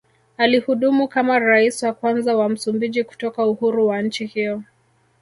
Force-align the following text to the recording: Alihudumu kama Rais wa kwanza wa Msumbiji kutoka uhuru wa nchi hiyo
Alihudumu 0.37 1.07
kama 1.07 1.39
Rais 1.39 1.83
wa 1.83 1.93
kwanza 1.93 2.35
wa 2.37 2.49
Msumbiji 2.49 3.03
kutoka 3.03 3.45
uhuru 3.45 3.87
wa 3.87 4.01
nchi 4.01 4.25
hiyo 4.25 4.63